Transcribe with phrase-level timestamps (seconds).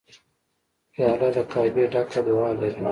[0.93, 2.79] پیاله له کعبې ډکه دعا لري.